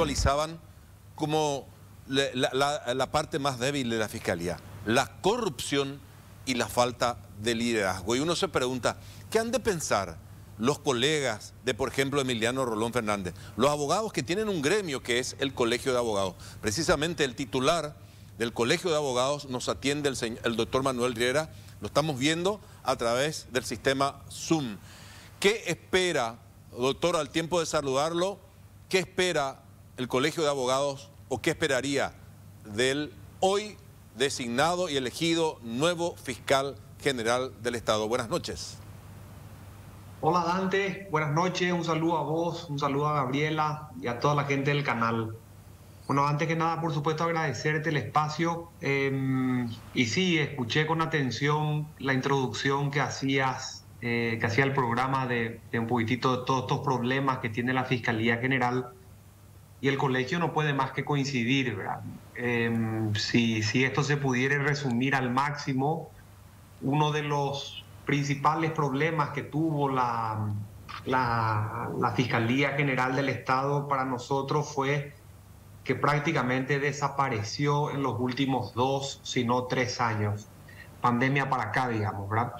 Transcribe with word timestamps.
visualizaban 0.00 0.58
como 1.14 1.68
la, 2.08 3.10
parte 3.12 3.38
más 3.38 3.58
débil 3.58 3.90
de 3.90 3.98
la 3.98 4.08
Fiscalía, 4.08 4.58
la 4.86 5.20
corrupción 5.20 6.00
y 6.46 6.54
la 6.54 6.68
falta 6.68 7.18
de 7.42 7.54
liderazgo. 7.54 8.16
Y 8.16 8.20
uno 8.20 8.34
se 8.34 8.48
pregunta, 8.48 8.96
¿qué 9.30 9.38
han 9.38 9.50
de 9.50 9.60
pensar 9.60 10.16
los 10.58 10.78
colegas 10.78 11.52
de, 11.66 11.74
por 11.74 11.90
ejemplo, 11.90 12.22
Emiliano 12.22 12.64
Rolón 12.64 12.94
Fernández? 12.94 13.34
Los 13.58 13.70
abogados 13.70 14.10
que 14.14 14.22
tienen 14.22 14.48
un 14.48 14.62
gremio 14.62 15.02
que 15.02 15.18
es 15.18 15.36
el 15.38 15.52
Colegio 15.52 15.92
de 15.92 15.98
Abogados. 15.98 16.34
Precisamente 16.62 17.24
el 17.24 17.36
titular 17.36 17.94
del 18.38 18.54
Colegio 18.54 18.88
de 18.88 18.96
Abogados 18.96 19.50
nos 19.50 19.68
atiende 19.68 20.08
el, 20.08 20.38
el 20.42 20.56
doctor 20.56 20.82
Manuel 20.82 21.14
Riera, 21.14 21.52
lo 21.82 21.88
estamos 21.88 22.18
viendo 22.18 22.58
a 22.84 22.96
través 22.96 23.48
del 23.52 23.66
sistema 23.66 24.22
Zoom. 24.30 24.78
¿Qué 25.40 25.64
espera, 25.66 26.38
doctor, 26.72 27.16
al 27.16 27.28
tiempo 27.28 27.60
de 27.60 27.66
saludarlo, 27.66 28.38
qué 28.88 29.00
espera 29.00 29.60
el 30.00 30.08
Colegio 30.08 30.42
de 30.42 30.48
Abogados 30.48 31.10
o 31.28 31.42
qué 31.42 31.50
esperaría 31.50 32.14
del 32.64 33.12
hoy 33.40 33.76
designado 34.16 34.88
y 34.88 34.96
elegido 34.96 35.58
nuevo 35.62 36.16
fiscal 36.16 36.76
general 37.02 37.52
del 37.62 37.74
Estado? 37.74 38.08
Buenas 38.08 38.30
noches. 38.30 38.78
Hola 40.22 40.42
Dante, 40.46 41.06
buenas 41.10 41.32
noches, 41.32 41.70
un 41.70 41.84
saludo 41.84 42.16
a 42.16 42.22
vos, 42.22 42.66
un 42.70 42.78
saludo 42.78 43.08
a 43.08 43.12
Gabriela 43.12 43.90
y 44.00 44.06
a 44.06 44.20
toda 44.20 44.34
la 44.34 44.44
gente 44.44 44.70
del 44.70 44.84
canal. 44.84 45.36
Bueno, 46.06 46.26
antes 46.26 46.48
que 46.48 46.56
nada, 46.56 46.80
por 46.80 46.94
supuesto, 46.94 47.24
agradecerte 47.24 47.90
el 47.90 47.98
espacio. 47.98 48.70
Em, 48.80 49.68
y 49.92 50.06
sí, 50.06 50.38
escuché 50.38 50.86
con 50.86 51.02
atención 51.02 51.86
la 51.98 52.14
introducción 52.14 52.90
que 52.90 53.02
hacías, 53.02 53.84
eh, 54.00 54.38
que 54.40 54.46
hacía 54.46 54.64
el 54.64 54.72
programa 54.72 55.26
de, 55.26 55.60
de, 55.70 55.78
un 55.78 55.86
poquitito 55.86 56.38
de 56.38 56.46
todos 56.46 56.62
estos 56.62 56.80
problemas 56.80 57.40
que 57.40 57.50
tiene 57.50 57.74
la 57.74 57.84
Fiscalía 57.84 58.38
General 58.38 58.94
y 59.80 59.88
el 59.88 59.96
colegio 59.96 60.38
no 60.38 60.52
puede 60.52 60.74
más 60.74 60.92
que 60.92 61.04
coincidir. 61.04 61.78
Em, 62.34 63.14
si, 63.14 63.62
si 63.62 63.84
esto 63.84 64.02
se 64.02 64.16
pudiera 64.16 64.58
resumir 64.58 65.14
al 65.14 65.30
máximo, 65.30 66.10
uno 66.82 67.12
de 67.12 67.22
los 67.22 67.84
principales 68.04 68.72
problemas 68.72 69.30
que 69.30 69.42
tuvo 69.42 69.88
la, 69.88 70.52
la, 71.04 71.90
la, 71.98 72.10
Fiscalía 72.12 72.70
General 72.70 73.14
del 73.14 73.28
Estado 73.28 73.88
para 73.88 74.04
nosotros 74.04 74.72
fue 74.74 75.14
que 75.84 75.94
prácticamente 75.94 76.78
desapareció 76.78 77.90
en 77.90 78.02
los 78.02 78.18
últimos 78.18 78.74
dos, 78.74 79.20
si 79.22 79.44
no 79.44 79.64
tres 79.64 80.00
años. 80.00 80.48
Pandemia 81.00 81.48
para 81.48 81.64
acá, 81.64 81.88
digamos, 81.88 82.28
¿verdad? 82.28 82.52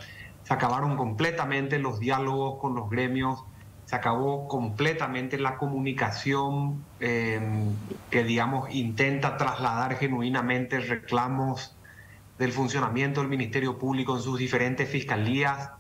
Se 0.45 0.55
acabaron 0.55 0.97
completamente 0.97 1.79
los 1.79 2.01
diálogos 2.01 2.61
con 2.61 2.75
los 2.75 2.89
gremios 2.89 3.45
se 3.91 3.97
acabó 3.97 4.47
completamente 4.47 5.37
la 5.37 5.57
comunicación 5.57 6.85
em, 7.01 7.75
que, 8.09 8.23
digamos, 8.23 8.73
intenta 8.73 9.37
trasladar 9.37 9.97
genuinamente 9.97 10.79
reclamos 10.79 11.75
del 12.39 12.53
funcionamiento 12.53 13.21
del 13.21 13.29
Ministerio 13.29 13.79
Público 13.79 14.15
en 14.15 14.23
sus 14.23 14.39
diferentes 14.39 14.89
fiscalías. 14.89 15.71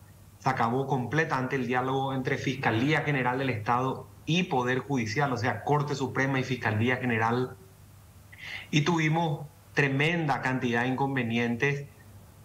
Se 0.40 0.48
acabó 0.48 0.88
completamente 0.88 1.54
el 1.54 1.68
diálogo 1.68 2.12
entre 2.12 2.36
Fiscalía 2.36 3.02
General 3.02 3.38
del 3.38 3.50
Estado 3.50 4.08
y 4.26 4.42
Poder 4.42 4.80
Judicial, 4.80 5.32
o 5.32 5.36
sea, 5.36 5.62
Corte 5.62 5.94
Suprema 5.94 6.40
y 6.40 6.42
Fiscalía 6.42 6.96
General. 6.96 7.56
Y 8.72 8.80
tuvimos 8.80 9.46
tremenda 9.72 10.42
cantidad 10.42 10.82
de 10.82 10.88
inconvenientes 10.88 11.86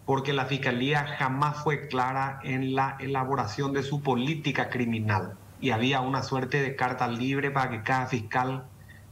porque 0.06 0.32
la 0.32 0.46
Fiscalía 0.46 1.08
jamás 1.18 1.64
fue 1.64 1.88
clara 1.88 2.40
en 2.44 2.76
la 2.76 2.98
elaboración 3.00 3.74
de 3.74 3.82
su 3.82 4.04
política 4.04 4.70
criminal 4.70 5.40
y 5.66 5.72
había 5.72 6.00
una 6.02 6.22
suerte 6.22 6.62
de 6.62 6.76
carta 6.76 7.08
libre 7.08 7.50
para 7.50 7.72
que 7.72 7.82
cada 7.82 8.06
fiscal 8.06 8.66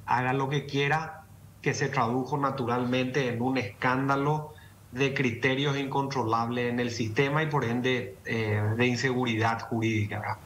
haga 0.06 0.34
lo 0.34 0.50
que 0.50 0.68
quiera, 0.68 1.24
que 1.64 1.74
se 1.74 1.90
tradujo 1.90 2.38
naturalmente 2.38 3.28
en 3.28 3.42
un 3.42 3.58
escándalo 3.58 4.54
de 4.92 5.16
criterios 5.16 5.76
incontrolables 5.80 6.72
en 6.72 6.80
el 6.80 6.92
sistema 6.92 7.42
y 7.42 7.48
por 7.48 7.66
ende 7.66 8.18
eh, 8.26 8.62
de 8.78 8.86
inseguridad 8.86 9.62
jurídica. 9.62 10.38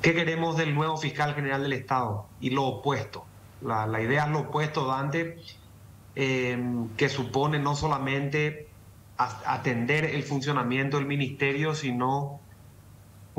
¿Qué 0.00 0.14
queremos 0.14 0.56
del 0.56 0.72
nuevo 0.72 0.96
fiscal 0.96 1.34
general 1.34 1.64
del 1.64 1.72
Estado? 1.72 2.26
Y 2.40 2.50
lo 2.50 2.66
opuesto. 2.66 3.26
La, 3.60 4.00
idea 4.00 4.26
es 4.26 4.30
lo 4.30 4.42
opuesto, 4.42 4.86
Dante, 4.86 5.36
eh, 6.14 6.62
que 6.96 7.08
supone 7.08 7.58
no 7.58 7.74
solamente 7.74 8.68
atender 9.16 10.04
el 10.04 10.22
funcionamiento 10.22 10.98
del 10.98 11.06
ministerio, 11.06 11.74
sino 11.74 12.40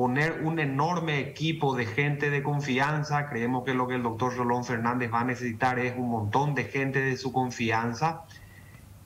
poner 0.01 0.41
un 0.41 0.57
enorme 0.57 1.19
equipo 1.19 1.75
de 1.75 1.85
gente 1.85 2.31
de 2.31 2.41
confianza. 2.41 3.29
Creemos 3.29 3.63
que 3.63 3.75
lo 3.75 3.87
que 3.87 3.93
el 3.93 4.01
doctor 4.01 4.35
Rolón 4.35 4.65
Fernández 4.65 5.13
va 5.13 5.19
a 5.19 5.25
necesitar 5.25 5.77
es 5.77 5.95
un 5.95 6.09
montón 6.09 6.55
de 6.55 6.63
gente 6.63 6.99
de 6.99 7.15
su 7.17 7.31
confianza 7.31 8.23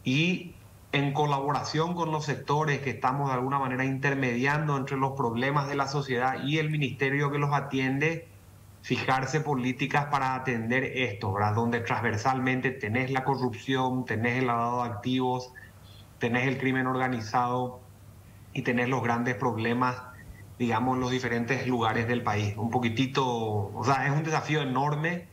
y 0.05 0.55
en 0.93 1.11
colaboración 1.11 1.95
con 1.95 2.13
los 2.13 2.23
sectores 2.23 2.79
que 2.79 2.91
estamos 2.91 3.27
de 3.27 3.33
alguna 3.33 3.59
manera 3.59 3.83
intermediando 3.83 4.77
entre 4.77 4.95
los 4.95 5.17
problemas 5.17 5.67
de 5.67 5.75
la 5.75 5.89
sociedad 5.89 6.41
y 6.45 6.59
el 6.59 6.69
ministerio 6.69 7.29
que 7.29 7.39
los 7.39 7.53
atiende, 7.53 8.29
fijarse 8.81 9.41
políticas 9.41 10.05
para 10.05 10.33
atender 10.33 10.85
esto, 10.85 11.33
¿verdad? 11.33 11.55
Donde 11.55 11.81
transversalmente 11.81 12.71
tenés 12.71 13.11
la 13.11 13.25
corrupción, 13.25 14.05
tenés 14.05 14.37
el 14.37 14.47
lavado 14.47 14.81
de 14.83 14.91
activos, 14.91 15.51
tenés 16.19 16.47
el 16.47 16.57
crimen 16.57 16.87
organizado 16.87 17.81
y 18.53 18.61
tenés 18.61 18.87
los 18.87 19.03
grandes 19.03 19.35
problemas 19.35 20.14
digamos, 20.57 20.97
los 20.97 21.11
diferentes 21.11 21.67
lugares 21.67 22.07
del 22.07 22.23
país. 22.23 22.55
Un 22.57 22.69
poquitito, 22.69 23.25
o 23.25 23.83
sea, 23.85 24.05
es 24.07 24.11
un 24.11 24.23
desafío 24.23 24.61
enorme 24.61 25.27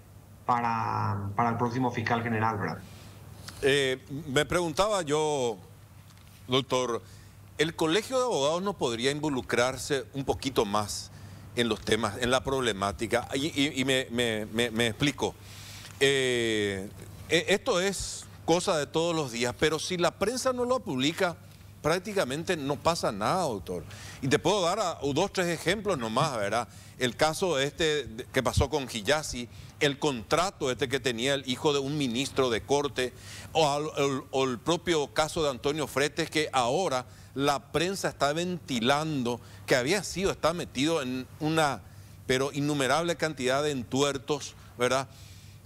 para, 0.47 1.29
para 1.37 1.51
el 1.51 1.57
próximo 1.57 1.91
fiscal 1.91 2.23
general, 2.23 2.59
¿verdad? 2.59 2.79
Eh, 3.63 3.99
me 4.27 4.45
preguntaba 4.45 5.03
yo, 5.03 5.57
doctor, 6.49 7.01
¿el 7.59 7.77
Colegio 7.77 8.19
de 8.19 8.25
Abogados 8.25 8.63
no 8.63 8.73
podría 8.73 9.13
involucrarse 9.13 10.05
un 10.15 10.25
poquito 10.25 10.65
más 10.65 11.13
en 11.55 11.69
los 11.69 11.81
temas, 11.81 12.17
en 12.21 12.31
la 12.33 12.43
problemática? 12.43 13.29
Y, 13.35 13.85
me, 13.85 14.09
me, 14.11 14.71
me, 14.71 14.87
explico. 14.89 15.37
Eh, 16.01 16.89
e, 17.29 17.47
esto 17.49 17.81
es 17.81 18.27
cosa 18.45 18.77
de 18.77 18.87
todos 18.87 19.15
los 19.15 19.31
días, 19.31 19.55
pero 19.61 19.79
si 19.79 19.97
la 19.97 20.11
prensa 20.11 20.53
no 20.53 20.65
lo 20.65 20.81
publica 20.81 21.37
prácticamente 21.83 22.57
no 22.57 22.77
pasa 22.77 23.13
nada, 23.13 23.43
doctor. 23.43 23.85
Y 24.23 24.29
te 24.29 24.39
puedo 24.39 24.63
dar 24.63 24.79
dos, 25.03 25.33
tres 25.33 25.49
ejemplos 25.49 25.99
nomás, 25.99 26.37
¿verdad? 26.37 26.69
El 26.99 27.17
caso 27.17 27.59
este 27.59 28.07
que 28.33 28.43
pasó 28.43 28.71
con 28.71 28.87
Giyasi, 28.89 29.49
el 29.81 29.99
contrato 29.99 30.71
este 30.71 30.89
que 30.89 31.01
tenía 31.01 31.35
el 31.35 31.43
hijo 31.49 31.73
de 31.73 31.81
un 31.81 31.99
ministro 31.99 32.49
de 32.49 32.63
corte, 32.63 33.13
o, 33.53 34.45
el 34.45 34.59
propio 34.61 35.13
caso 35.13 35.43
de 35.43 35.51
Antonio 35.51 35.87
Fretes, 35.89 36.31
que 36.31 36.49
ahora 36.53 37.05
la 37.35 37.73
prensa 37.73 38.09
está 38.09 38.33
ventilando 38.33 39.41
que 39.67 39.75
había 39.75 40.05
sido, 40.05 40.31
está 40.31 40.53
metido 40.53 41.03
en 41.03 41.27
una, 41.41 41.83
pero 42.27 42.53
innumerable 42.53 43.17
cantidad 43.17 43.63
de 43.63 43.73
entuertos, 43.73 44.55
¿verdad? 44.79 45.09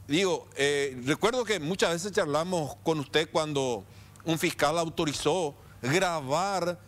Digo, 0.09 0.49
eh, 0.57 0.99
recuerdo 1.05 1.45
que 1.45 1.61
muchas 1.61 1.91
veces 1.91 2.13
charlamos 2.13 2.77
con 2.85 3.01
usted 3.01 3.29
cuando 3.31 3.85
un 4.25 4.39
fiscal 4.39 4.79
autorizó 4.79 5.55
grabar 5.83 6.79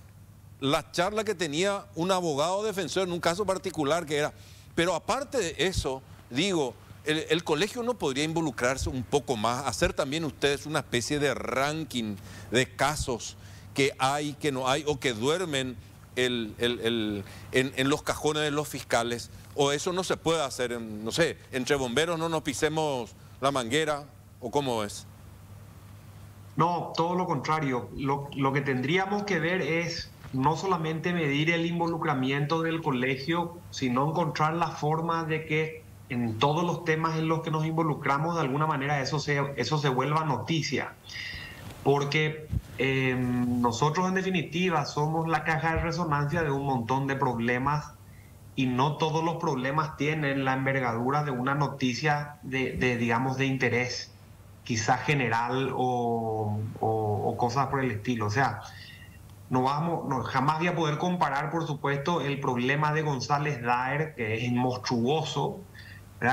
la 0.60 0.91
charla 0.91 1.25
que 1.25 1.34
tenía 1.34 1.87
un 1.94 2.10
abogado 2.10 2.62
defensor 2.62 3.04
en 3.04 3.12
un 3.12 3.21
caso 3.21 3.47
particular 3.47 4.06
que 4.06 4.16
era. 4.16 4.32
Pero 4.75 4.94
aparte 4.94 5.38
de 5.38 5.54
eso, 5.59 6.03
digo, 6.31 6.75
el, 7.04 7.43
colegio 7.44 7.82
no 7.82 7.94
podría 7.94 8.25
involucrarse 8.25 8.88
un 8.88 9.03
poco 9.03 9.37
más, 9.37 9.66
hacer 9.66 9.93
también 9.93 10.25
ustedes 10.25 10.66
una 10.66 10.81
especie 10.81 11.19
de 11.19 11.32
ranking 11.34 12.16
de 12.50 12.75
casos 12.75 13.36
que 13.74 13.95
hay, 13.98 14.34
que 14.34 14.53
no 14.53 14.68
hay, 14.68 14.84
o 14.86 15.01
que 15.01 15.15
duermen 15.15 15.77
en, 16.16 17.24
los 17.89 18.03
cajones 18.03 18.42
de 18.42 18.51
los 18.51 18.68
fiscales, 18.68 19.30
o 19.54 19.72
eso 19.72 19.92
no 19.92 20.04
se 20.04 20.16
puede 20.16 20.42
hacer, 20.42 20.78
no 20.80 21.10
sé, 21.10 21.39
entre 21.53 21.77
bomberos 21.77 22.18
no 22.18 22.28
nos 22.28 22.42
pisemos 22.42 23.10
la 23.41 23.51
manguera, 23.51 24.04
o 24.41 24.51
cómo 24.51 24.84
es. 24.84 25.07
No, 26.59 26.93
todo 26.97 27.15
lo 27.15 27.27
contrario. 27.27 27.89
Lo, 27.97 28.53
que 28.53 28.60
tendríamos 28.60 29.22
que 29.22 29.39
ver 29.39 29.63
es 29.63 30.10
no 30.33 30.57
solamente 30.57 31.13
medir 31.13 31.51
el 31.51 31.65
involucramiento 31.65 32.63
del 32.63 32.83
colegio, 32.83 33.57
sino 33.71 34.10
encontrar 34.10 34.55
la 34.55 34.66
forma 34.66 35.22
de 35.22 35.47
que 35.47 35.84
en 36.09 36.37
todos 36.41 36.65
los 36.65 36.84
temas 36.84 37.16
en 37.16 37.28
los 37.28 37.43
que 37.43 37.53
nos 37.53 37.65
involucramos, 37.65 38.34
de 38.34 38.41
alguna 38.41 38.66
manera 38.66 39.01
eso 39.01 39.21
se, 39.21 39.41
eso 39.55 39.78
se 39.78 39.89
vuelva 39.89 40.25
noticia. 40.25 40.95
Porque 41.84 42.49
em, 42.78 43.61
nosotros 43.61 44.09
en 44.09 44.15
definitiva 44.15 44.84
somos 44.84 45.28
la 45.28 45.45
caja 45.45 45.77
de 45.77 45.83
resonancia 45.83 46.43
de 46.43 46.51
un 46.51 46.66
montón 46.66 47.07
de 47.07 47.15
problemas 47.15 47.93
y 48.57 48.66
no 48.66 48.97
todos 48.97 49.22
los 49.22 49.37
problemas 49.37 49.97
tienen 49.97 50.45
la 50.45 50.54
envergadura 50.54 51.22
de 51.22 51.31
una 51.31 51.54
noticia 51.54 52.39
de, 52.43 52.72
de 52.72 52.97
digamos, 52.97 53.37
de 53.37 53.47
interés 53.47 54.11
quizás 54.68 55.00
general 55.04 55.72
o, 55.74 56.60
cosas 57.38 57.68
por 57.68 57.82
el 57.82 57.91
estilo. 57.91 58.26
O 58.26 58.30
sea, 58.30 58.60
no 59.48 59.62
vamos, 59.62 60.28
jamás 60.28 60.59
voy 60.59 60.66
a 60.66 60.74
poder 60.74 60.98
comparar, 60.98 61.50
por 61.50 61.66
supuesto, 61.66 62.20
el 62.20 62.38
problema 62.38 62.92
de 62.92 63.00
González 63.00 63.62
Daer, 63.62 64.15
que 64.15 64.44
es 64.44 64.53
monstruoso, 64.53 65.62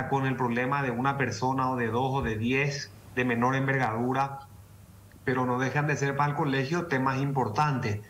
con 0.10 0.26
el 0.26 0.36
problema 0.36 0.84
de 0.84 0.92
una 0.92 1.18
persona 1.18 1.70
o 1.70 1.78
de 1.78 1.88
dos 1.88 2.16
o 2.16 2.22
de 2.24 2.36
diez 2.38 2.92
de 3.16 3.24
menor 3.24 3.56
envergadura, 3.56 4.40
pero 5.24 5.46
no 5.46 5.58
dejan 5.58 5.88
de 5.88 5.96
ser 5.96 6.18
para 6.18 6.32
el 6.32 6.36
colegio 6.36 6.88
temas 6.88 7.22
importantes, 7.22 8.02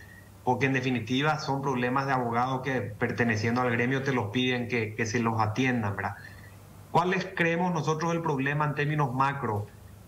porque 0.44 0.66
en 0.66 0.74
definitiva 0.74 1.38
son 1.38 1.62
problemas 1.62 2.07
de 2.07 2.13
abogados 2.13 2.62
que 2.63 2.81
perteneciendo 2.81 3.62
al 3.62 3.69
gremio 3.69 4.01
te 4.01 4.12
los 4.12 4.31
piden 4.31 4.69
que, 4.69 4.95
que 4.95 5.06
se 5.06 5.19
los 5.19 5.39
atiendan. 5.39 5.95
¿verdad? 5.95 6.16
¿Cuáles 6.89 7.27
creemos 7.36 7.72
nosotros 7.74 8.12
el 8.13 8.24
problema 8.24 8.66
en 8.66 8.74
términos 8.74 9.13
macro? 9.13 9.68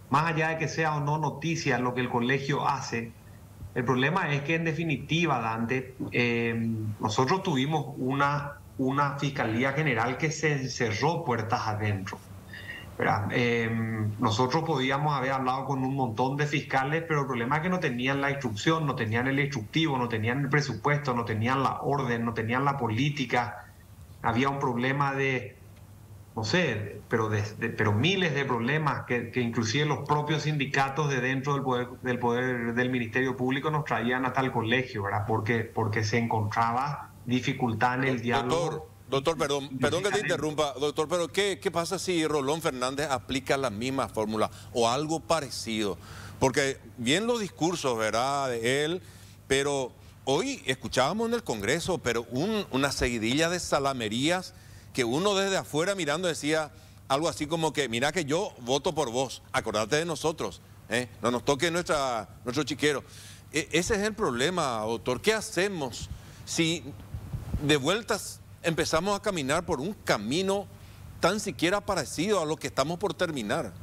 Más 0.09 0.33
allá 0.33 0.50
de 0.50 0.57
que 0.57 0.68
sea 0.68 0.95
o 0.95 1.00
no 1.01 1.18
noticia 1.18 1.80
lo 1.80 1.94
que 1.94 2.01
el 2.01 2.09
colegio 2.09 2.68
hace, 2.68 3.12
el 3.75 3.83
problema 3.83 4.31
es 4.33 4.42
que 4.42 4.56
en 4.56 4.63
definitiva, 4.63 5.39
Dante, 5.39 5.95
eh, 6.12 6.56
nosotros 7.00 7.44
tuvimos 7.44 7.94
una, 7.98 8.54
una 8.77 9.18
fiscalía 9.19 9.74
general 9.74 10.18
que 10.18 10.31
se 10.31 10.54
encerró 10.54 11.24
puertas 11.24 11.68
adentro. 11.68 12.18
Eh, 13.31 13.69
nosotros 14.19 14.63
podíamos 14.63 15.15
haber 15.15 15.31
hablado 15.31 15.65
con 15.65 15.83
un 15.83 15.95
montón 15.95 16.36
de 16.36 16.48
fiscales, 16.48 17.03
pero 17.07 17.21
el 17.21 17.27
problema 17.27 17.57
es 17.57 17.62
que 17.62 17.69
no 17.69 17.80
tenían 17.80 18.21
la 18.21 18.31
instrucción, 18.31 18.88
no 18.88 18.95
tenían 18.95 19.27
el 19.27 19.39
instructivo, 19.39 19.98
no 19.98 20.07
tenían 20.07 20.39
el 20.39 20.50
presupuesto, 20.50 21.13
no 21.13 21.24
tenían 21.24 21.62
la 21.62 21.81
orden, 21.81 22.25
no 22.25 22.33
tenían 22.33 22.65
la 22.65 22.77
política. 22.77 23.65
Había 24.24 24.50
un 24.50 24.57
problema 24.57 25.13
de, 25.13 25.56
no 26.38 26.44
sé, 26.44 27.01
pero, 27.10 27.31
pero 27.78 27.94
miles 27.94 28.36
de 28.36 28.45
problemas 28.45 29.07
que, 29.07 29.31
inclusive 29.38 29.86
los 29.86 30.07
propios 30.07 30.44
sindicatos 30.44 31.10
de 31.10 31.19
dentro 31.19 31.56
del 31.56 31.63
poder, 31.63 31.88
del 32.04 32.19
poder 32.19 32.75
del 32.75 32.92
Ministerio 32.92 33.36
Público 33.36 33.72
nos 33.72 33.86
traían 33.86 34.24
hasta 34.24 34.42
el 34.42 34.51
colegio, 34.51 35.01
¿verdad? 35.01 35.24
Porque, 35.28 35.62
porque 35.62 36.04
se 36.04 36.19
encontraba 36.19 37.10
dificultad 37.25 37.95
en 37.95 38.04
el 38.04 38.22
diálogo. 38.22 38.88
Doctor, 39.10 39.36
perdón, 39.36 39.80
perdón 39.80 40.04
que 40.04 40.12
te 40.12 40.19
interrumpa, 40.19 40.74
doctor, 40.80 41.07
pero 41.10 41.28
¿qué, 41.28 41.60
¿qué 41.60 41.72
pasa 41.72 41.98
si 41.98 42.28
Rolón 42.28 42.62
Fernández 42.62 43.10
aplica 43.10 43.57
la 43.57 43.72
misma 43.72 44.07
fórmula 44.07 44.51
o 44.74 44.88
algo 44.88 45.19
parecido? 45.19 45.98
Porque 46.38 46.78
bien 46.98 47.25
los 47.25 47.39
discursos, 47.39 47.98
¿verdad?, 47.98 48.50
de 48.50 48.86
él, 48.86 49.01
pero 49.48 49.92
hoy 50.25 50.62
escuchábamos 50.68 51.30
en 51.30 51.34
el 51.34 51.44
Congreso, 51.44 51.98
pero 51.98 52.28
una 52.30 52.92
seguidilla 52.92 53.50
de 53.50 53.60
salamerías 53.60 54.54
que 54.97 55.05
uno 55.05 55.35
desde 55.35 55.57
afuera 55.57 55.94
mirando 55.94 56.27
decía 56.27 56.71
algo 57.07 57.29
así 57.29 57.45
como 57.45 57.71
que, 57.71 57.88
mira 57.88 58.11
que 58.11 58.25
yo 58.25 58.51
voto 58.61 58.95
por 58.95 59.11
vos, 59.11 59.44
acordate 59.51 59.97
de 59.97 60.05
nosotros, 60.05 60.59
¿eh? 60.89 61.07
no 61.21 61.29
nos 61.29 61.45
toque 61.45 61.69
nuestra, 61.69 62.27
nuestro 62.44 62.63
chiquero. 62.63 63.03
E, 63.53 63.69
ese 63.73 63.94
es 63.94 64.01
el 64.01 64.15
problema, 64.15 64.79
doctor. 64.79 65.21
¿Qué 65.21 65.35
hacemos 65.35 66.09
si 66.45 66.83
de 67.61 67.77
vueltas 67.77 68.41
empezamos 68.63 69.15
a 69.15 69.21
caminar 69.21 69.67
por 69.67 69.81
un 69.81 69.94
camino 69.94 70.65
tan 71.19 71.39
siquiera 71.39 71.79
parecido 71.79 72.41
a 72.41 72.45
lo 72.47 72.57
que 72.57 72.65
estamos 72.65 72.97
por 72.97 73.13
terminar? 73.13 73.73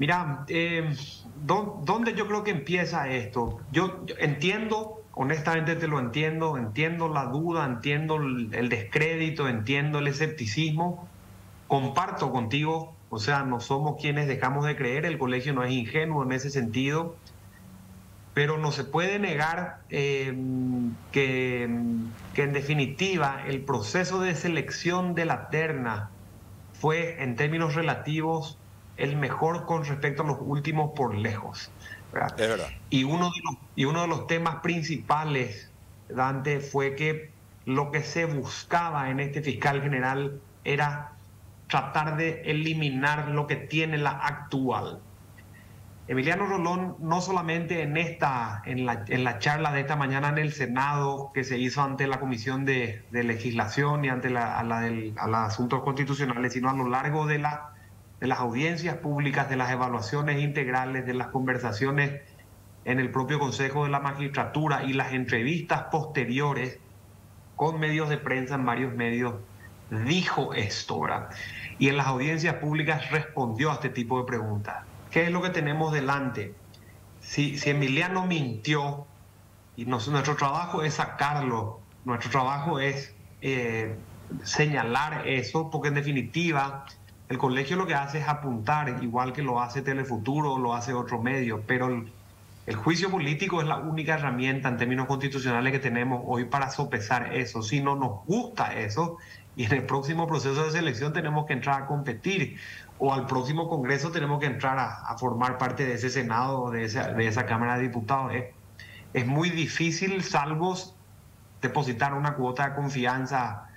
Mira, 0.00 0.44
eh, 0.48 0.96
¿dónde 1.44 2.12
yo 2.14 2.26
creo 2.26 2.42
que 2.42 2.50
empieza 2.50 3.08
esto? 3.08 3.60
yo 3.70 4.04
entiendo 4.18 5.01
honestamente 5.14 5.76
te 5.76 5.88
lo 5.88 5.98
entiendo, 5.98 6.56
entiendo 6.56 7.08
la 7.08 7.26
duda, 7.26 7.64
entiendo 7.66 8.16
el, 8.16 8.68
descrédito, 8.68 9.48
entiendo 9.48 9.98
el 9.98 10.08
escepticismo, 10.08 11.08
comparto 11.66 12.30
contigo, 12.32 12.94
o 13.10 13.18
sea, 13.18 13.42
no 13.44 13.60
somos 13.60 14.00
quienes 14.00 14.26
dejamos 14.26 14.64
de 14.64 14.76
creer, 14.76 15.04
el 15.04 15.18
colegio 15.18 15.52
no 15.52 15.64
es 15.64 15.72
ingenuo 15.72 16.22
en 16.22 16.32
ese 16.32 16.50
sentido, 16.50 17.16
pero 18.34 18.56
no 18.56 18.72
se 18.72 18.84
puede 18.84 19.18
negar 19.18 19.80
eh, 19.90 20.34
que, 21.10 21.68
que 22.34 22.42
en 22.42 22.52
definitiva 22.54 23.44
el 23.46 23.62
proceso 23.64 24.20
de 24.20 24.34
selección 24.34 25.14
de 25.14 25.26
la 25.26 25.50
terna 25.50 26.10
fue 26.72 27.22
en 27.22 27.36
términos 27.36 27.74
relativos 27.74 28.58
el 28.96 29.16
mejor 29.16 29.66
con 29.66 29.84
respecto 29.84 30.22
a 30.22 30.26
los 30.26 30.38
últimos 30.40 30.92
por 30.96 31.14
lejos. 31.14 31.70
Y 32.90 33.04
uno, 33.04 33.30
de 33.30 33.40
los, 33.44 33.56
y 33.74 33.84
uno 33.84 34.02
de 34.02 34.08
los 34.08 34.26
temas 34.26 34.56
principales, 34.56 35.70
Dante, 36.08 36.60
fue 36.60 36.94
que 36.94 37.30
lo 37.64 37.90
que 37.90 38.02
se 38.02 38.24
buscaba 38.24 39.10
en 39.10 39.20
este 39.20 39.42
fiscal 39.42 39.82
general 39.82 40.40
era 40.64 41.12
tratar 41.68 42.16
de 42.16 42.42
eliminar 42.44 43.28
lo 43.28 43.46
que 43.46 43.56
tiene 43.56 43.98
la 43.98 44.10
actual. 44.10 45.00
Emiliano 46.08 46.46
Rolón, 46.46 46.96
no 46.98 47.20
solamente 47.20 47.82
en 47.82 47.96
esta, 47.96 48.60
en 48.66 48.84
la, 48.84 49.04
en 49.08 49.24
la, 49.24 49.38
charla 49.38 49.72
de 49.72 49.80
esta 49.80 49.96
mañana 49.96 50.28
en 50.28 50.38
el 50.38 50.52
Senado 50.52 51.30
que 51.32 51.44
se 51.44 51.58
hizo 51.58 51.80
ante 51.80 52.06
la 52.06 52.18
Comisión 52.20 52.64
de, 52.64 53.04
Legislación 53.12 54.04
y 54.04 54.08
ante 54.08 54.28
la, 54.28 54.58
a 54.58 54.64
la 54.64 54.80
del, 54.80 55.14
a 55.16 55.28
los 55.28 55.38
asuntos 55.38 55.82
constitucionales, 55.82 56.52
sino 56.52 56.68
a 56.68 56.74
lo 56.74 56.88
largo 56.88 57.26
de 57.26 57.38
la 57.38 57.71
de 58.22 58.28
las 58.28 58.38
audiencias 58.38 58.98
públicas, 58.98 59.50
de 59.50 59.56
las 59.56 59.72
evaluaciones 59.72 60.40
integrales, 60.40 61.04
de 61.04 61.12
las 61.12 61.26
conversaciones 61.26 62.20
en 62.84 63.00
el 63.00 63.10
propio 63.10 63.40
Consejo 63.40 63.82
de 63.82 63.90
la 63.90 63.98
Magistratura 63.98 64.84
y 64.84 64.92
las 64.92 65.12
entrevistas 65.12 65.86
posteriores 65.90 66.78
con 67.56 67.80
medios 67.80 68.08
de 68.08 68.18
prensa 68.18 68.54
en 68.54 68.64
varios 68.64 68.94
medios, 68.94 69.34
dijo 69.90 70.54
esto, 70.54 71.00
¿verdad? 71.00 71.30
Y 71.80 71.88
en 71.88 71.96
las 71.96 72.06
audiencias 72.06 72.54
públicas 72.54 73.10
respondió 73.10 73.72
a 73.72 73.74
este 73.74 73.88
tipo 73.88 74.20
de 74.20 74.24
preguntas. 74.24 74.84
¿Qué 75.10 75.24
es 75.24 75.32
lo 75.32 75.42
que 75.42 75.50
tenemos 75.50 75.92
delante? 75.92 76.54
Si, 77.18 77.58
si 77.58 77.70
Emiliano 77.70 78.24
mintió, 78.24 79.04
y 79.76 79.84
nuestro 79.84 80.36
trabajo 80.36 80.84
es 80.84 80.94
sacarlo, 80.94 81.80
nuestro 82.04 82.30
trabajo 82.30 82.78
es 82.78 83.16
eh, 83.40 83.96
señalar 84.44 85.26
eso, 85.26 85.70
porque 85.70 85.88
en 85.88 85.94
definitiva 85.94 86.86
el 87.32 87.38
colegio 87.38 87.78
lo 87.78 87.86
que 87.86 87.94
hace 87.94 88.18
es 88.18 88.28
apuntar, 88.28 89.02
igual 89.02 89.32
que 89.32 89.42
lo 89.42 89.58
hace 89.58 89.80
Telefuturo 89.80 90.58
lo 90.58 90.74
hace 90.74 90.92
otro 90.92 91.22
medio, 91.22 91.62
pero 91.66 91.88
el, 92.66 92.76
juicio 92.76 93.10
político 93.10 93.62
es 93.62 93.66
la 93.66 93.78
única 93.78 94.14
herramienta 94.14 94.68
en 94.68 94.76
términos 94.76 95.06
constitucionales 95.06 95.72
que 95.72 95.78
tenemos 95.78 96.20
hoy 96.26 96.44
para 96.44 96.70
sopesar 96.70 97.34
eso. 97.34 97.62
Si 97.62 97.80
no 97.80 97.96
nos 97.96 98.26
gusta 98.26 98.74
eso, 98.74 99.16
y 99.56 99.64
en 99.64 99.72
el 99.72 99.86
próximo 99.86 100.26
proceso 100.26 100.62
de 100.62 100.72
selección 100.72 101.14
tenemos 101.14 101.46
que 101.46 101.54
entrar 101.54 101.84
a 101.84 101.86
competir, 101.86 102.58
o 102.98 103.14
al 103.14 103.24
próximo 103.24 103.66
Congreso 103.66 104.10
tenemos 104.10 104.38
que 104.38 104.46
entrar 104.46 104.78
a, 104.78 105.16
formar 105.16 105.56
parte 105.56 105.86
de 105.86 105.94
ese 105.94 106.10
Senado 106.10 106.64
o 106.64 106.70
de 106.70 106.84
esa, 106.84 107.46
Cámara 107.46 107.78
de 107.78 107.84
Diputados. 107.84 108.32
Es 109.14 109.26
muy 109.26 109.48
difícil, 109.48 110.22
salvo 110.22 110.76
depositar 111.62 112.12
una 112.12 112.34
cuota 112.34 112.68
de 112.68 112.74
confianza 112.74 113.71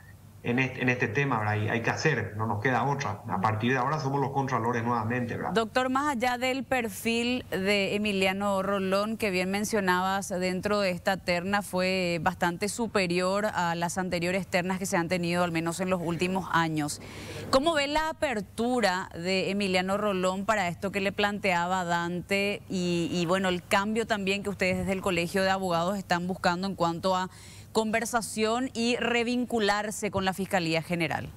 en 0.46 0.90
este, 0.90 1.08
tema, 1.08 1.40
¿verdad? 1.40 1.72
hay 1.72 1.82
que 1.82 1.90
hacer, 1.90 2.34
no 2.38 2.46
nos 2.46 2.62
queda 2.62 2.84
otra. 2.84 3.22
A 3.28 3.42
partir 3.42 3.72
de 3.72 3.80
ahora 3.80 4.00
somos 4.00 4.22
los 4.22 4.32
contralores 4.32 4.84
nuevamente, 4.84 5.36
¿verdad? 5.36 5.52
Doctor, 5.54 5.90
más 5.90 6.16
allá 6.16 6.38
del 6.38 6.64
perfil 6.64 7.46
de 7.50 7.96
Emiliano 7.96 8.62
Rolón, 8.62 9.18
que 9.18 9.32
bien 9.32 9.50
mencionabas 9.50 10.30
dentro 10.30 10.80
de 10.80 10.92
esta 10.92 11.18
terna, 11.18 11.62
fue 11.62 12.20
bastante 12.22 12.70
superior 12.70 13.48
a 13.48 13.74
las 13.76 13.98
anteriores 13.98 14.46
ternas 14.46 14.78
que 14.78 14.86
se 14.86 14.98
han 14.98 15.08
tenido, 15.08 15.44
al 15.44 15.52
menos 15.52 15.80
en 15.80 15.90
los 15.90 16.02
últimos 16.04 16.48
años. 16.52 17.02
¿Cómo 17.50 17.74
ve 17.74 17.88
la 17.88 18.10
apertura 18.10 19.10
de 19.16 19.50
Emiliano 19.50 19.98
Rolón 19.98 20.46
para 20.46 20.68
esto 20.68 20.92
que 20.92 21.02
le 21.02 21.12
planteaba 21.12 21.86
Dante 21.86 22.62
y 22.70 23.26
bueno, 23.28 23.50
el 23.50 23.64
cambio 23.64 24.06
también 24.06 24.44
que 24.44 24.50
ustedes 24.50 24.78
desde 24.78 24.94
el 24.94 25.02
Colegio 25.02 25.42
de 25.42 25.50
Abogados 25.50 25.98
están 25.98 26.28
buscando 26.28 26.68
en 26.68 26.76
cuanto 26.76 27.16
a 27.16 27.30
conversación 27.76 28.70
y 28.74 28.96
revincularse 28.96 30.10
con 30.10 30.24
la 30.24 30.32
Fiscalía 30.32 30.82
General? 30.82 31.28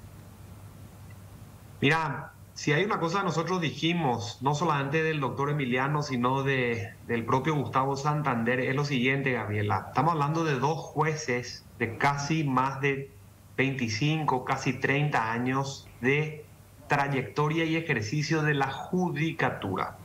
Mira, 1.81 2.31
si 2.55 2.73
hay 2.73 2.85
una 2.85 3.01
cosa 3.01 3.25
nosotros 3.25 3.61
dijimos, 3.61 4.39
no 4.41 4.55
solamente 4.55 5.03
del 5.03 5.19
doctor 5.19 5.51
Emiliano, 5.51 6.01
sino 6.05 6.45
de, 6.45 6.95
del 7.09 7.25
propio 7.25 7.57
Gustavo 7.57 7.97
Santander, 7.97 8.61
es 8.61 8.77
lo 8.77 8.85
siguiente, 8.85 9.33
Gabriela. 9.33 9.87
Estamos 9.89 10.13
hablando 10.13 10.45
de 10.45 10.61
dos 10.61 10.79
jueces 10.79 11.65
de 11.81 11.99
casi 11.99 12.45
más 12.45 12.81
de 12.81 13.11
25, 13.57 14.45
casi 14.45 14.75
30 14.75 15.33
años 15.33 15.89
de 16.01 16.45
trayectoria 16.87 17.65
y 17.65 17.75
ejercicio 17.75 18.43
de 18.43 18.55
la 18.55 18.71
judicatura. 18.71 19.97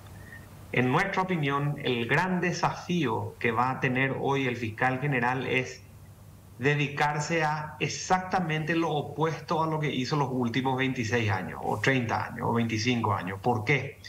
En 0.71 0.91
nuestra 0.91 1.21
opinión, 1.21 1.75
el 1.83 2.07
gran 2.07 2.41
desafío 2.41 3.35
que 3.37 3.51
va 3.51 3.69
a 3.69 3.79
tener 3.79 4.15
hoy 4.19 4.47
el 4.47 4.57
fiscal 4.57 4.99
general 4.99 5.45
es 5.45 5.83
dedicarse 6.59 7.43
a 7.43 7.75
exactamente 7.79 8.75
lo 8.75 8.91
opuesto 8.91 9.63
a 9.63 9.67
lo 9.67 9.79
que 9.79 9.93
hizo 9.93 10.15
los 10.15 10.29
últimos 10.31 10.77
26 10.77 11.31
años, 11.31 11.59
o 11.63 11.79
30 11.79 12.25
años, 12.25 12.47
o 12.47 12.53
25 12.53 13.13
años. 13.13 13.39
¿Por 13.41 13.63
qué? 13.63 13.99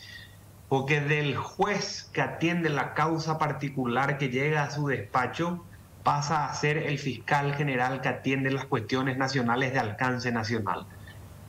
Porque 0.69 1.01
del 1.01 1.37
juez 1.37 2.11
que 2.13 2.21
atiende 2.21 2.69
la 2.69 2.95
causa 2.95 3.39
particular 3.39 4.19
que 4.19 4.29
llega 4.29 4.65
a 4.65 4.71
su 4.71 4.87
despacho, 4.89 5.65
pasa 6.03 6.47
a 6.47 6.55
ser 6.55 6.77
el 6.77 6.99
fiscal 6.99 7.55
general 7.55 8.03
que 8.03 8.09
atiende 8.09 8.51
las 8.51 8.67
cuestiones 8.67 9.17
nacionales 9.17 9.73
de 9.73 9.79
alcance 9.79 10.31
nacional. 10.33 10.87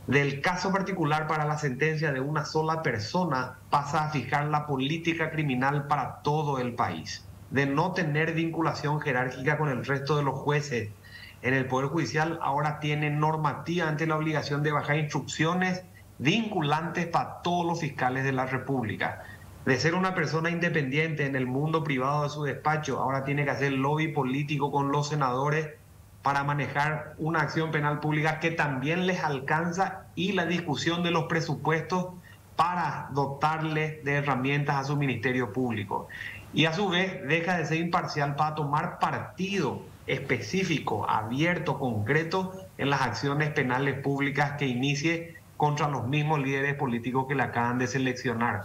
Del 0.08 0.40
caso 0.40 0.72
particular 0.72 1.28
para 1.28 1.46
la 1.46 1.58
sentencia 1.58 2.14
de 2.14 2.22
una 2.22 2.46
sola 2.46 2.84
persona, 2.84 3.58
pasa 3.70 4.06
a 4.06 4.10
fijar 4.12 4.46
la 4.46 4.68
política 4.68 5.32
criminal 5.32 5.88
para 5.88 6.22
todo 6.22 6.60
el 6.60 6.75
país 6.75 7.25
de 7.52 7.66
no 7.66 7.94
tener 7.94 8.34
vinculación 8.34 9.00
jerárquica 9.00 9.58
con 9.58 9.70
el 9.70 9.86
resto 9.86 10.18
de 10.18 10.24
los 10.24 10.36
jueces 10.36 10.90
en 11.46 11.54
el 11.54 11.68
Poder 11.68 11.90
Judicial 11.90 12.40
ahora 12.42 12.80
tiene 12.80 13.12
normativamente 13.12 14.08
la 14.08 14.18
obligación 14.18 14.64
de 14.64 14.72
bajar 14.72 14.98
instrucciones 14.98 15.84
vinculantes 16.18 17.06
para 17.06 17.44
todos 17.44 17.68
los 17.68 17.80
fiscales 17.80 18.24
de 18.24 18.32
la 18.32 18.48
República. 18.48 19.22
De 19.64 19.78
ser 19.78 19.94
una 19.94 20.16
persona 20.16 20.50
independiente 20.50 21.28
en 21.28 21.36
el 21.36 21.46
mundo 21.46 21.84
privado 21.84 22.24
de 22.24 22.30
su 22.30 22.44
despacho, 22.44 23.00
ahora 23.00 23.25
tiene 23.25 23.46
que 23.46 23.52
hacer 23.52 23.74
lobby 23.74 24.08
político 24.08 24.72
con 24.72 24.92
los 24.92 25.10
senadores 25.10 25.70
para 26.24 26.44
manejar 26.44 27.14
una 27.20 27.42
acción 27.42 27.70
penal 27.70 28.00
pública 28.00 28.40
que 28.40 28.50
también 28.50 29.06
les 29.06 29.24
alcanza 29.24 30.08
y 30.16 30.32
la 30.32 30.48
discusión 30.48 31.04
de 31.04 31.12
los 31.12 31.25
presupuestos 31.25 32.08
para 32.56 33.10
dotarle 33.12 34.02
de 34.04 34.14
herramientas 34.14 34.78
a 34.78 34.84
su 34.84 34.98
ministerio 34.98 35.54
público. 35.54 36.08
Y 36.55 36.65
a 36.65 36.74
su 36.74 36.88
vez 36.88 37.21
deja 37.27 37.57
de 37.57 37.65
ser 37.65 37.79
imparcial 37.79 38.35
para 38.38 38.55
tomar 38.55 38.97
partido 38.97 39.81
específico, 40.07 41.07
abierto, 41.09 41.77
concreto 41.77 42.53
en 42.77 42.89
las 42.89 43.01
acciones 43.01 43.50
penales 43.51 44.00
públicas 44.00 44.53
que 44.57 44.65
inicie 44.65 45.35
contra 45.57 45.89
los 45.89 46.07
mismos 46.07 46.39
líderes 46.39 46.75
políticos 46.75 47.25
que 47.27 47.35
le 47.35 47.43
acaban 47.43 47.77
de 47.77 47.88
seleccionar. 47.88 48.63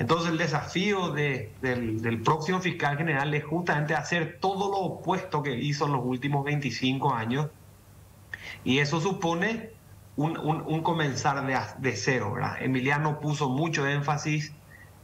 Entonces 0.00 0.32
el 0.32 0.38
desafío 0.38 1.10
del, 1.12 2.22
próximo 2.24 2.58
fiscal 2.58 2.96
general 2.96 3.32
es 3.34 3.44
justamente 3.44 3.94
hacer 3.94 4.38
todo 4.40 4.72
lo 4.72 4.78
opuesto 4.78 5.44
que 5.44 5.56
hizo 5.56 5.86
en 5.86 5.92
los 5.92 6.04
últimos 6.04 6.44
25 6.44 7.14
años 7.14 7.46
y 8.64 8.78
eso 8.78 9.00
supone 9.00 9.70
un, 10.16 10.82
comenzar 10.82 11.46
de, 11.46 11.56
de, 11.78 11.96
cero. 11.96 12.34
Emiliano 12.58 13.20
puso 13.20 13.48
mucho 13.48 13.86
énfasis 13.86 14.52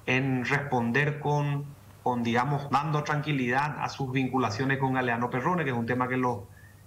en 0.07 0.45
responder 0.45 1.21
con, 1.21 1.78
con, 2.09 2.23
digamos, 2.23 2.71
dando 2.71 3.05
tranquilidad 3.05 3.77
a 3.81 3.91
sus 3.91 4.11
vinculaciones 4.11 4.79
con 4.79 4.95
Galeano 4.95 5.29
Perrone, 5.29 5.65
que 5.65 5.71
es 5.71 5.77
un 5.77 5.85
tema 5.85 6.09
que 6.09 6.17
lo, 6.17 6.47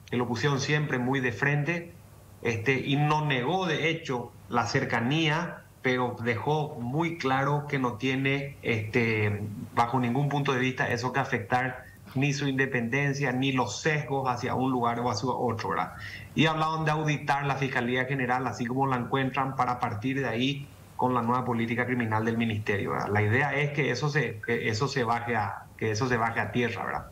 que 0.09 0.17
lo 0.17 0.27
pusieron 0.27 0.59
siempre 0.59 0.97
muy 0.97 1.19
de 1.19 1.31
frente, 1.31 1.93
este, 2.41 2.79
y 2.79 2.95
no 2.95 3.23
negó 3.23 3.67
de 3.67 3.91
hecho 3.91 4.31
la 4.49 4.65
cercanía, 4.65 5.61
pero 5.83 6.15
dejó 6.23 6.75
muy 6.79 7.19
claro 7.19 7.67
que 7.69 7.77
no 7.77 7.97
tiene, 7.97 8.57
este, 8.63 9.43
bajo 9.75 9.99
ningún 9.99 10.27
punto 10.27 10.53
de 10.53 10.59
vista, 10.59 10.89
eso 10.89 11.13
que 11.13 11.19
afectar 11.19 11.85
ni 12.15 12.33
su 12.33 12.47
independencia, 12.47 13.31
ni 13.31 13.51
los 13.51 13.79
sesgos 13.79 14.27
hacia 14.27 14.55
un 14.55 14.71
lugar 14.71 15.01
o 15.01 15.11
hacia 15.11 15.29
otro, 15.29 15.69
¿verdad? 15.69 15.93
Y 16.33 16.47
hablaban 16.47 16.83
de 16.83 16.89
auditar 16.89 17.45
la 17.45 17.57
Fiscalía 17.57 18.05
General, 18.05 18.47
así 18.47 18.65
como 18.65 18.87
la 18.87 18.95
encuentran, 18.95 19.55
para 19.55 19.79
partir 19.79 20.19
de 20.19 20.27
ahí 20.27 20.67
con 21.01 21.15
la 21.15 21.23
nueva 21.23 21.43
política 21.43 21.87
criminal 21.87 22.23
del 22.23 22.37
Ministerio. 22.37 22.93
La 23.11 23.23
idea 23.23 23.55
es 23.55 23.71
que 23.71 23.89
eso 23.89 24.07
se, 24.07 24.39
eso 24.47 24.87
se 24.87 25.03
baje 25.03 25.35
a, 25.35 25.65
que 25.75 25.89
eso 25.89 26.07
se 26.07 26.15
baje 26.15 26.39
a 26.39 26.51
tierra, 26.51 26.85
¿verdad? 26.85 27.05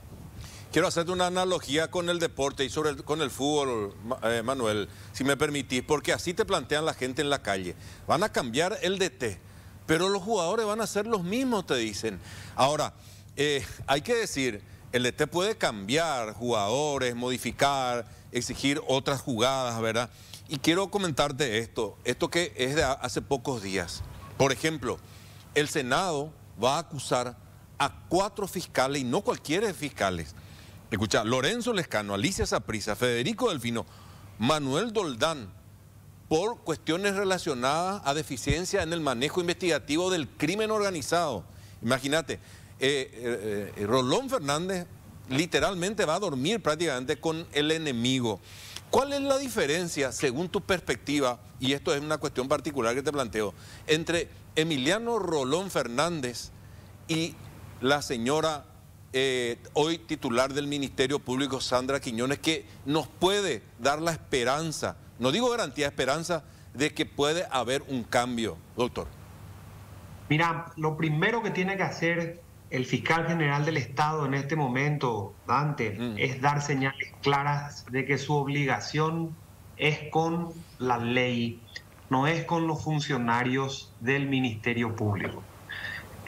Quiero 0.72 0.88
hacerte 0.88 1.12
una 1.12 1.26
analogía 1.26 1.90
con 1.90 2.08
el 2.08 2.20
deporte 2.20 2.64
y 2.64 2.70
sobre 2.70 2.96
con 2.98 3.24
el 3.24 3.32
fútbol, 3.32 3.96
eh, 4.22 4.44
Manuel, 4.46 4.90
si 5.12 5.24
me 5.24 5.36
permitís, 5.36 5.82
porque 5.82 6.14
así 6.14 6.36
te 6.36 6.46
plantean 6.46 6.86
la 6.86 6.94
gente 6.94 7.24
en 7.24 7.32
la 7.32 7.42
calle. 7.42 7.74
Van 8.06 8.22
a 8.22 8.32
cambiar 8.32 8.78
el 8.84 9.00
DT, 9.00 9.40
pero 9.88 10.08
los 10.08 10.22
jugadores 10.22 10.68
van 10.68 10.82
a 10.82 10.86
ser 10.86 11.08
los 11.08 11.24
mismos, 11.24 11.66
te 11.66 11.76
dicen. 11.78 12.20
Ahora, 12.56 12.94
eh, 13.38 13.66
hay 13.88 14.02
que 14.02 14.14
decir, 14.14 14.62
el 14.92 15.02
DT 15.02 15.26
puede 15.26 15.58
cambiar 15.58 16.34
jugadores, 16.34 17.16
modificar, 17.16 18.06
exigir 18.32 18.80
otras 18.88 19.20
jugadas, 19.20 19.82
¿verdad? 19.82 20.12
Y 20.50 20.58
quiero 20.58 20.90
comentarte 20.90 21.60
esto, 21.60 21.96
esto 22.04 22.30
que 22.30 22.54
es 22.58 22.76
de 22.76 22.84
hace 22.84 23.22
pocos 23.22 23.62
días. 23.62 24.02
Por 24.36 24.52
ejemplo, 24.52 24.98
el 25.54 25.70
Senado 25.70 26.34
va 26.62 26.78
a 26.78 26.80
acusar 26.80 27.38
a 27.78 27.94
cuatro 28.10 28.48
fiscales, 28.48 29.04
y 29.04 29.06
no 29.06 29.22
cualquiera 29.22 29.72
fiscales. 29.76 30.34
Escucha, 30.90 31.24
Lorenzo 31.24 31.72
Lescano, 31.72 32.16
Alicia 32.16 32.48
Saprisa, 32.48 32.96
Federico 32.96 33.50
Delfino, 33.50 33.86
Manuel 34.40 34.92
Doldán, 34.92 35.54
por 36.28 36.58
cuestiones 36.62 37.16
relacionadas 37.16 38.02
a 38.04 38.16
deficiencia 38.16 38.82
en 38.82 38.92
el 38.92 39.02
manejo 39.02 39.42
investigativo 39.42 40.10
del 40.10 40.28
crimen 40.28 40.72
organizado. 40.72 41.44
Imagínate, 41.84 42.34
eh, 42.34 43.12
eh, 43.14 43.74
eh, 43.76 43.86
Rolón 43.86 44.32
Fernández 44.32 44.88
literalmente 45.30 46.06
va 46.06 46.16
a 46.16 46.20
dormir 46.20 46.62
prácticamente 46.62 47.20
con 47.20 47.46
el 47.52 47.72
enemigo. 47.72 48.40
¿Cuál 48.92 49.14
es 49.14 49.22
la 49.22 49.38
diferencia, 49.38 50.12
según 50.12 50.50
tu 50.50 50.62
perspectiva, 50.62 51.40
y 51.60 51.74
esto 51.74 51.94
es 51.94 52.02
una 52.02 52.18
cuestión 52.18 52.48
particular 52.48 52.96
que 52.96 53.04
te 53.04 53.12
planteo, 53.12 53.54
entre 53.86 54.30
Emiliano 54.56 55.20
Rolón 55.20 55.70
Fernández 55.70 56.50
y 57.08 57.36
la 57.82 58.02
señora 58.02 58.66
hoy 59.74 59.98
titular 60.00 60.54
del 60.54 60.68
Ministerio 60.68 61.20
Público, 61.20 61.62
Sandra 61.62 62.00
Quiñones, 62.00 62.40
que 62.40 62.66
nos 62.86 63.08
puede 63.08 63.62
dar 63.80 64.02
la 64.02 64.12
esperanza, 64.12 64.98
no 65.20 65.32
digo 65.32 65.50
garantía, 65.50 65.88
esperanza 65.88 66.44
de 66.74 66.94
que 66.94 67.06
puede 67.06 67.48
haber 67.52 67.84
un 67.88 68.04
cambio, 68.04 68.58
doctor? 68.76 69.08
Mira, 70.30 70.72
lo 70.78 70.96
primero 70.96 71.42
que 71.42 71.50
tiene 71.50 71.76
que 71.78 71.84
hacer 71.84 72.42
el 72.70 72.86
fiscal 72.86 73.26
general 73.28 73.66
del 73.66 73.78
Estado 73.78 74.26
en 74.26 74.34
este 74.34 74.56
momento, 74.56 75.34
Dante, 75.48 75.92
mm. 75.92 76.16
es 76.18 76.42
dar 76.42 76.62
señales 76.62 77.14
claras 77.22 77.86
de 77.92 78.06
que 78.06 78.18
su 78.18 78.36
obligación 78.36 79.36
es 79.78 80.10
con 80.12 80.50
la 80.78 80.98
ley, 80.98 81.62
no 82.10 82.28
es 82.28 82.46
con 82.46 82.68
los 82.68 82.84
funcionarios 82.84 83.94
del 84.00 84.28
Ministerio 84.28 84.96
Público. 84.96 85.42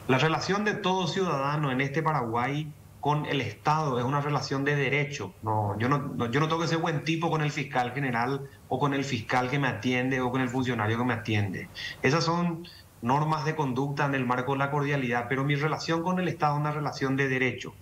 La 0.08 0.18
relación 0.18 0.64
de 0.64 0.74
todo 0.74 1.06
ciudadano 1.06 1.70
en 1.70 1.80
este 1.80 2.02
Paraguay 2.02 2.72
con 3.00 3.26
el 3.26 3.40
Estado 3.40 3.98
es 3.98 4.04
una 4.04 4.20
relación 4.20 4.64
de 4.64 4.76
derecho. 4.76 5.34
No, 5.42 5.78
yo, 5.78 5.88
no, 5.88 6.30
yo 6.30 6.40
no 6.40 6.48
tengo 6.48 6.62
que 6.62 6.68
ser 6.68 6.78
buen 6.78 7.04
tipo 7.04 7.30
con 7.30 7.42
el 7.42 7.50
fiscal 7.50 7.92
general 7.92 8.48
o 8.68 8.78
con 8.78 8.94
el 8.94 9.04
fiscal 9.04 9.48
que 9.48 9.58
me 9.58 9.68
atiende 9.68 10.20
o 10.20 10.30
con 10.30 10.40
el 10.40 10.48
funcionario 10.48 10.98
que 10.98 11.04
me 11.04 11.14
atiende. 11.14 11.68
Esas 12.02 12.24
son 12.24 12.66
normas 13.02 13.44
de 13.44 13.54
conducta 13.54 14.06
en 14.06 14.14
el 14.14 14.24
marco 14.24 14.52
de 14.52 14.58
la 14.58 14.70
cordialidad, 14.70 15.26
pero 15.28 15.44
mi 15.44 15.56
relación 15.56 16.02
con 16.02 16.18
el 16.20 16.28
Estado 16.28 16.54
es 16.54 16.60
una 16.60 16.70
relación 16.70 17.16
de 17.16 17.28
derecho. 17.28 17.74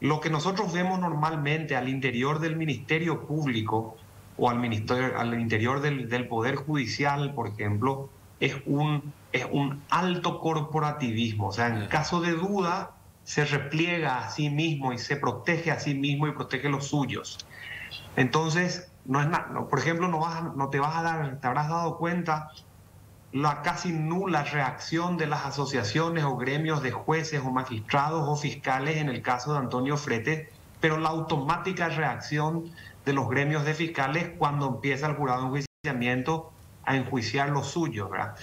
Lo 0.00 0.20
que 0.20 0.30
nosotros 0.30 0.72
vemos 0.72 1.00
normalmente 1.00 1.76
al 1.76 1.88
interior 1.88 2.38
del 2.38 2.56
Ministerio 2.56 3.26
Público 3.26 3.96
o 4.36 4.50
al, 4.50 4.58
ministerio, 4.58 5.18
al 5.18 5.38
interior 5.40 5.80
del, 5.80 6.08
del, 6.08 6.28
Poder 6.28 6.56
Judicial, 6.56 7.32
por 7.34 7.48
ejemplo, 7.48 8.10
es 8.40 8.56
un, 8.66 9.12
es 9.32 9.46
un 9.50 9.82
alto 9.88 10.40
corporativismo. 10.40 11.48
O 11.48 11.52
sea, 11.52 11.68
en 11.68 11.86
caso 11.86 12.20
de 12.20 12.32
duda, 12.32 12.90
se 13.22 13.46
repliega 13.46 14.18
a 14.18 14.30
sí 14.30 14.50
mismo 14.50 14.92
y 14.92 14.98
se 14.98 15.16
protege 15.16 15.70
a 15.70 15.80
sí 15.80 15.94
mismo 15.94 16.26
y 16.26 16.32
protege 16.32 16.68
los 16.68 16.88
suyos. 16.88 17.38
Entonces, 18.16 18.92
no 19.06 19.20
es 19.20 19.28
nada. 19.28 19.66
Por 19.68 19.78
ejemplo, 19.78 20.08
no, 20.08 20.18
vas, 20.18 20.54
no 20.54 20.68
te 20.68 20.78
vas 20.78 20.96
a 20.96 21.02
dar, 21.02 21.40
te 21.40 21.46
habrás 21.46 21.68
dado 21.68 21.96
cuenta 21.96 22.50
la 23.34 23.62
casi 23.62 23.90
nula 23.90 24.44
reacción 24.44 25.16
de 25.16 25.26
las 25.26 25.44
asociaciones 25.44 26.22
o 26.22 26.36
gremios 26.36 26.84
de 26.84 26.92
jueces 26.92 27.42
o 27.44 27.50
magistrados 27.50 28.28
o 28.28 28.36
fiscales 28.36 28.98
en 28.98 29.08
el 29.08 29.22
caso 29.22 29.52
de 29.52 29.58
Antonio 29.58 29.96
Frete, 29.96 30.52
pero 30.80 30.98
la 30.98 31.08
automática 31.08 31.88
reacción 31.88 32.70
de 33.04 33.12
los 33.12 33.28
gremios 33.28 33.64
de 33.64 33.74
fiscales 33.74 34.30
cuando 34.38 34.68
empieza 34.68 35.08
el 35.08 35.16
jurado 35.16 35.40
de 35.40 35.64
enjuiciamiento 35.64 36.52
a 36.84 36.94
enjuiciar 36.94 37.48
lo 37.48 37.64
suyo, 37.64 38.08
¿verdad? 38.08 38.36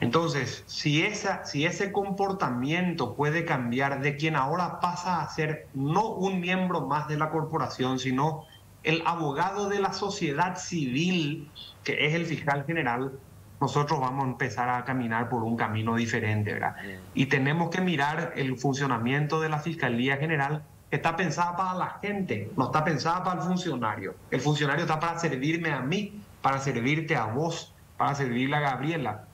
Entonces, 0.00 0.64
si, 0.66 1.02
esa, 1.04 1.44
si 1.44 1.64
ese 1.64 1.92
comportamiento 1.92 3.14
puede 3.14 3.44
cambiar 3.44 4.00
de 4.00 4.16
quien 4.16 4.34
ahora 4.34 4.80
pasa 4.80 5.22
a 5.22 5.28
ser 5.28 5.68
no 5.72 6.08
un 6.08 6.40
miembro 6.40 6.80
más 6.80 7.06
de 7.06 7.16
la 7.16 7.30
corporación, 7.30 8.00
sino 8.00 8.44
el 8.82 9.04
abogado 9.06 9.68
de 9.68 9.78
la 9.78 9.92
sociedad 9.92 10.58
civil, 10.58 11.48
que 11.84 12.06
es 12.06 12.14
el 12.14 12.26
fiscal 12.26 12.64
general, 12.66 13.12
nosotros 13.62 14.00
vamos 14.00 14.24
a 14.24 14.28
empezar 14.28 14.68
a 14.68 14.84
caminar 14.84 15.28
por 15.28 15.44
un 15.44 15.56
camino 15.56 15.94
diferente, 15.94 16.52
¿verdad? 16.52 16.74
Y 17.14 17.26
tenemos 17.26 17.70
que 17.70 17.80
mirar 17.80 18.32
el 18.34 18.58
funcionamiento 18.58 19.40
de 19.40 19.48
la 19.48 19.60
Fiscalía 19.60 20.16
General, 20.16 20.64
que 20.90 20.96
está 20.96 21.14
pensada 21.14 21.56
para 21.56 21.74
la 21.74 21.98
gente, 22.02 22.50
no 22.56 22.64
está 22.64 22.82
pensada 22.82 23.22
para 23.22 23.40
el 23.40 23.46
funcionario. 23.46 24.16
El 24.32 24.40
funcionario 24.40 24.82
está 24.82 24.98
para 24.98 25.16
servirme 25.20 25.70
a 25.70 25.78
mí, 25.78 26.20
para 26.42 26.58
servirte 26.58 27.14
a 27.14 27.26
vos, 27.26 27.72
para 27.96 28.16
servirle 28.16 28.56
a 28.56 28.60
Gabriela. 28.60 29.26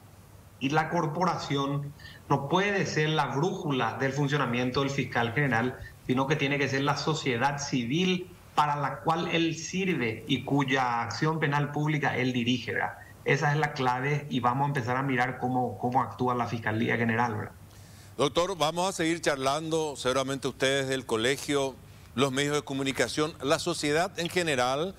Y 0.61 0.68
la 0.68 0.90
corporación 0.90 1.94
no 2.28 2.50
puede 2.50 2.85
ser 2.85 3.08
la 3.08 3.28
brújula 3.28 3.97
del 3.99 4.12
funcionamiento 4.12 4.80
del 4.80 4.90
fiscal 4.90 5.32
general, 5.32 5.78
sino 6.06 6.26
que 6.26 6.37
tiene 6.37 6.58
que 6.58 6.68
ser 6.68 6.82
la 6.82 6.99
sociedad 6.99 7.56
civil 7.56 8.30
para 8.54 8.76
la 8.76 8.99
cual 8.99 9.28
él 9.28 9.54
sirve 9.54 10.26
y 10.28 10.44
cuya 10.44 11.00
acción 11.00 11.40
penal 11.40 11.73
pública 11.73 12.14
él 12.18 12.35
dirige. 12.35 12.75
¿verdad? 12.75 12.99
Esa 13.28 13.52
es 13.52 13.58
la 13.58 13.75
clave 13.75 14.26
y 14.30 14.40
vamos 14.40 14.64
a 14.64 14.68
empezar 14.68 14.97
a 14.97 15.02
mirar 15.02 15.37
cómo, 15.38 15.76
cómo 15.76 16.00
actúa 16.00 16.35
la 16.35 16.47
Fiscalía 16.47 16.97
General. 16.97 17.50
Doctor, 18.16 18.56
vamos 18.56 18.88
a 18.88 18.92
seguir 18.92 19.20
charlando, 19.20 19.97
seguramente 19.99 20.49
ustedes 20.49 20.88
del 20.88 21.04
colegio, 21.04 21.75
los 22.14 22.32
medios 22.32 22.54
de 22.54 22.62
comunicación, 22.62 23.35
la 23.42 23.58
sociedad 23.58 24.18
en 24.18 24.30
general, 24.30 24.94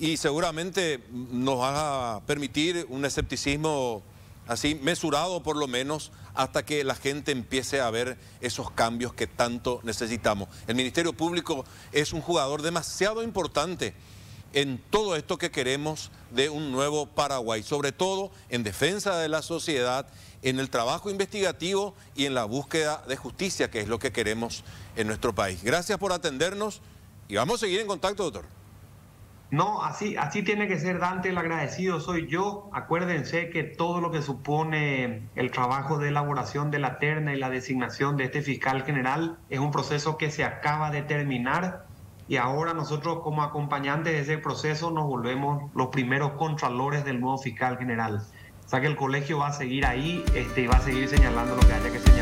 y 0.00 0.16
seguramente 0.16 1.04
nos 1.12 1.60
va 1.60 2.16
a 2.16 2.20
permitir 2.22 2.86
un 2.88 3.04
escepticismo 3.04 4.02
así 4.48 4.74
mesurado 4.74 5.40
por 5.44 5.56
lo 5.56 5.68
menos 5.68 6.10
hasta 6.34 6.64
que 6.64 6.82
la 6.82 6.96
gente 6.96 7.30
empiece 7.30 7.80
a 7.80 7.88
ver 7.90 8.18
esos 8.40 8.72
cambios 8.72 9.14
que 9.14 9.28
tanto 9.28 9.78
necesitamos. 9.84 10.48
El 10.66 10.74
Ministerio 10.74 11.12
Público 11.12 11.64
es 11.92 12.12
un 12.12 12.20
jugador 12.20 12.62
demasiado 12.62 13.22
importante 13.22 13.94
en 14.52 14.78
todo 14.90 15.16
esto 15.16 15.38
que 15.38 15.50
queremos 15.50 16.10
de 16.30 16.50
un 16.50 16.72
nuevo 16.72 17.06
Paraguay, 17.06 17.62
sobre 17.62 17.92
todo 17.92 18.30
en 18.48 18.62
defensa 18.62 19.18
de 19.18 19.28
la 19.28 19.42
sociedad, 19.42 20.06
en 20.42 20.58
el 20.58 20.70
trabajo 20.70 21.10
investigativo 21.10 21.94
y 22.14 22.26
en 22.26 22.34
la 22.34 22.44
búsqueda 22.44 23.02
de 23.06 23.16
justicia, 23.16 23.70
que 23.70 23.80
es 23.80 23.88
lo 23.88 23.98
que 23.98 24.12
queremos 24.12 24.64
en 24.96 25.06
nuestro 25.06 25.34
país. 25.34 25.62
Gracias 25.62 25.98
por 25.98 26.12
atendernos 26.12 26.80
y 27.28 27.36
vamos 27.36 27.56
a 27.56 27.66
seguir 27.66 27.80
en 27.80 27.86
contacto, 27.86 28.24
doctor. 28.24 28.60
No, 29.50 29.82
así, 29.82 30.16
así 30.16 30.44
tiene 30.44 30.68
que 30.68 30.78
ser 30.78 31.00
Dante, 31.00 31.30
el 31.30 31.38
agradecido 31.38 31.98
soy 31.98 32.28
yo. 32.28 32.70
Acuérdense 32.72 33.50
que 33.50 33.64
todo 33.64 34.00
lo 34.00 34.12
que 34.12 34.22
supone 34.22 35.28
el 35.34 35.50
trabajo 35.50 35.98
de 35.98 36.08
elaboración 36.08 36.70
de 36.70 36.78
la 36.78 37.00
terna 37.00 37.34
y 37.34 37.36
la 37.36 37.50
designación 37.50 38.16
de 38.16 38.24
este 38.24 38.42
fiscal 38.42 38.84
general 38.84 39.38
es 39.48 39.58
un 39.58 39.72
proceso 39.72 40.16
que 40.18 40.30
se 40.30 40.44
acaba 40.44 40.92
de 40.92 41.02
terminar 41.02 41.89
y 42.30 42.36
ahora 42.36 42.74
nosotros 42.74 43.22
como 43.24 43.42
acompañantes 43.42 44.12
de 44.12 44.20
ese 44.20 44.38
proceso 44.38 44.92
nos 44.92 45.04
volvemos 45.08 45.68
los 45.74 45.88
primeros 45.88 46.30
contralores 46.34 47.04
del 47.04 47.20
nuevo 47.20 47.38
fiscal 47.38 47.76
general. 47.76 48.22
O 48.64 48.68
sea 48.68 48.80
que 48.80 48.86
el 48.86 48.94
colegio 48.94 49.38
va 49.38 49.48
a 49.48 49.52
seguir 49.52 49.84
ahí 49.84 50.24
este, 50.36 50.60
y 50.60 50.66
va 50.68 50.76
a 50.76 50.80
seguir 50.80 51.08
señalando 51.08 51.56
lo 51.56 51.60
que 51.62 51.72
haya 51.72 51.90
que 51.90 51.98
señalar. 51.98 52.19